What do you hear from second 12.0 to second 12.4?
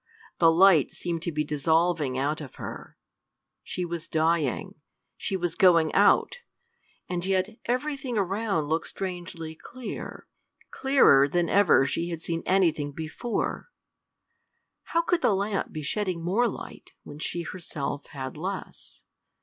had